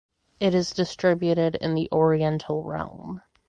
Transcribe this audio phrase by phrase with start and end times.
[0.39, 3.21] It is distributed in the Oriental realm.